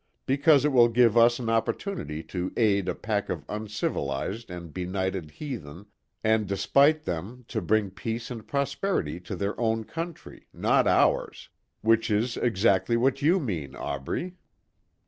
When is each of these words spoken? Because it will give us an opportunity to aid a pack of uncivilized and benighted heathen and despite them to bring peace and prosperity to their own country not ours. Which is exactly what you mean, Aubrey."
Because 0.25 0.65
it 0.65 0.71
will 0.71 0.87
give 0.87 1.15
us 1.15 1.37
an 1.37 1.47
opportunity 1.47 2.23
to 2.23 2.51
aid 2.57 2.89
a 2.89 2.95
pack 2.95 3.29
of 3.29 3.45
uncivilized 3.47 4.49
and 4.49 4.73
benighted 4.73 5.29
heathen 5.29 5.85
and 6.23 6.47
despite 6.47 7.05
them 7.05 7.45
to 7.49 7.61
bring 7.61 7.91
peace 7.91 8.31
and 8.31 8.47
prosperity 8.47 9.19
to 9.19 9.35
their 9.35 9.53
own 9.59 9.83
country 9.83 10.47
not 10.51 10.87
ours. 10.87 11.49
Which 11.81 12.09
is 12.09 12.35
exactly 12.35 12.97
what 12.97 13.21
you 13.21 13.39
mean, 13.39 13.75
Aubrey." 13.75 14.37